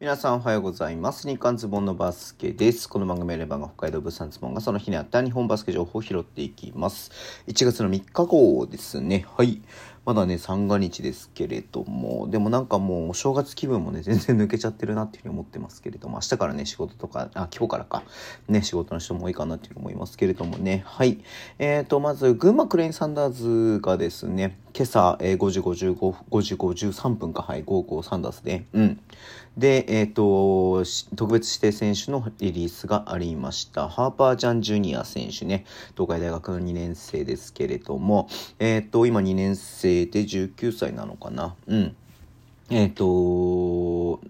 [0.00, 1.28] 皆さんおはようございます。
[1.28, 2.88] 日刊ズボンのバスケです。
[2.88, 7.10] この番組はレバンが北海道物産ズボンがその日にあった日本バスケ情報を拾っていきます。
[7.48, 9.26] 1月の3日号ですね。
[9.36, 9.60] はい。
[10.06, 18.02] まだね、三が日ですけれども、でもなんかもうお正月気分もね、全然抜けちゃってるなっていうふうに思ってますけれども、明日からね、仕事とか、あ、今日からか、
[18.48, 20.82] ね、仕事の人も多いかなっていうふうに思いますけれどもね。
[20.86, 21.18] はい。
[21.58, 23.30] えーと、まず、群馬クレインサンダー
[23.76, 25.94] ズがですね、今朝、えー、5時55、
[26.30, 29.00] 5時53分か、はい、55サンダースで、うん。
[29.56, 30.84] で、えっ、と、
[31.16, 33.88] 特別指定選手のリリースがありました。
[33.88, 38.28] ハーパー・ジャン・ジュニア選手ね、東海大学の2年生ですけれども、
[38.60, 41.54] えっ、と、今2年生で19歳なのかな。
[41.66, 41.96] うん。
[42.70, 43.04] えっ、と、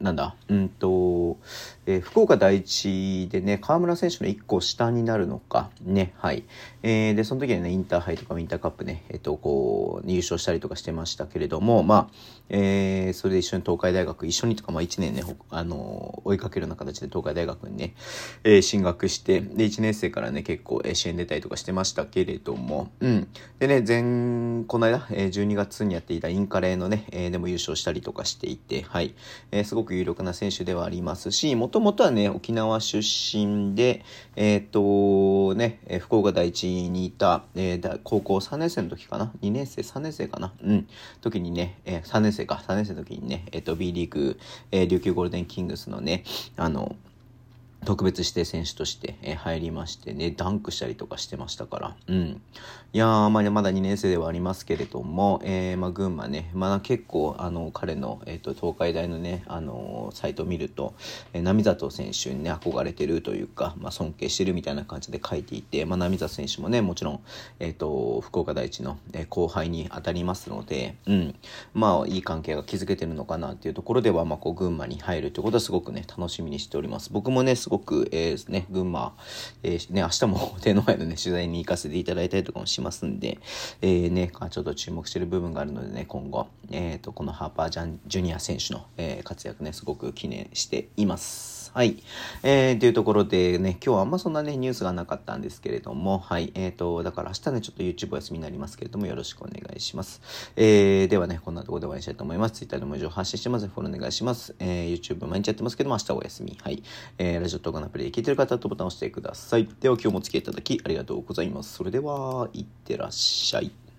[0.00, 1.38] なんだ、うんと、
[1.86, 6.44] えー、福岡第一でね、河村選手の1個下になるのか、ね、はい。
[6.82, 12.14] えー、で、その時はね、インターハイとかウィンターカップね、えっ、と、こう、優勝したりとかしてましたけれども、まあ、
[12.50, 17.94] えー、それで一緒に東海大学、一緒にとか、まあ1年ね、あの、追いかけるような形で東海大学にね、
[18.44, 23.28] えー、進学して、で、1年生からね、結構、えー、支援出たりとかしてましたけれども、うん。
[23.58, 29.14] でね、前、この間、えー、12月にやっていたインカレのね、えー、でも優勝したりとかしていて、はい。
[29.52, 34.04] えー、すごく有力な選手ではありますし、もともとはね、沖縄出身で、
[34.34, 40.52] えっ、と、ね、福岡第一にいた、えー、高校3年生の時かな ?2 年生、3年生かな？
[40.60, 40.88] うん。
[41.20, 44.40] 時にね、えー、3年生か、3年生の時にね、えっ、と、B リーグ、
[44.72, 46.24] え、琉球ゴールデンキングスのね、
[46.56, 46.96] あの、
[47.84, 51.96] 特別指定選手として、入りましてね、ダンクしたりとかしてましたから。
[52.08, 52.40] うん。
[52.92, 60.94] いやー、まあ、まだ2年生ではありますけれども、えー、まあ、群馬ね、まあ、結構、あの、彼の、えっ、ー、と、東海大のね、あの、サイトを見ると、
[61.32, 67.20] えー、波里選手にね、憧れてるというか、まあ、尊敬してるみたいな感じで書いていて、まあ、波里選手もね、もちろん、
[67.60, 71.34] えっ、と、福岡第一の、え後輩に当たりますので、うん。
[71.74, 77.12] まあ、いい関係が築けてるのかなっていうところでは、まあ、こう、群馬に入るということはすごくね、楽しみにしております。
[77.12, 79.14] 僕もね、すごく、えー、ね、群馬、
[79.62, 83.38] えー、ね、明日も天皇杯のね、取材に行かせていただいたりとかもしますんで、
[83.80, 91.60] えー、ね、ちょっと注目してる部分があるのでね、今後、えっ、ー、と、このハーパージャンジュニア選手の、えー、活躍ね、すごく記念しています。
[91.72, 92.02] はい。
[92.42, 96.50] えー、というところでね、今日はあんまそんなね、ニュースがなかったんですけれども、はい。
[96.56, 100.20] えっ、ー、と、だから明日ね、ちょっと YouTube お休みになりますけれども、よろしくお願いします。
[100.56, 102.54] えー、ではね、こんなところでお会いしたいと思います。
[102.54, 104.56] Twitter でも情報発信してますフォローお願いします。
[104.58, 106.58] えー、YouTube 毎日やってますけども、明日お休み。
[106.60, 106.82] はい。
[107.18, 109.68] えー、ラジオ動画のアプリで聞いてる方とボタンを押してください。
[109.80, 111.74] では今日もお付き合いいただきありがとうございます。
[111.74, 113.89] それでは、いってらっしゃい。